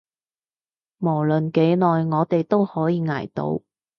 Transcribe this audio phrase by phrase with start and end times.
[0.97, 3.61] 無論幾耐，我哋都可以捱到